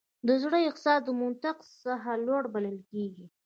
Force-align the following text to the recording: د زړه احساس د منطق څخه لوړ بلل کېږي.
د 0.27 0.29
زړه 0.43 0.57
احساس 0.69 0.99
د 1.05 1.09
منطق 1.21 1.57
څخه 1.83 2.11
لوړ 2.25 2.43
بلل 2.53 2.77
کېږي. 2.91 3.25